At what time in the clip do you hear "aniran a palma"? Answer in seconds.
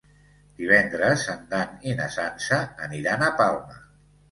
2.89-3.81